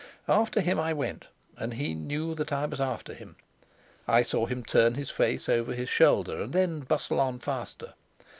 [0.27, 1.27] After him I went;
[1.57, 3.35] and he knew that I was after him.
[4.07, 7.93] I saw him turn his face over his shoulder, and then bustle on faster.